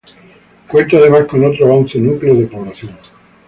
Cuenta 0.67 0.97
además 0.97 1.27
con 1.27 1.43
otros 1.45 1.69
once 1.69 1.99
núcleos 1.99 2.39
de 2.39 2.47
población. 2.47 2.89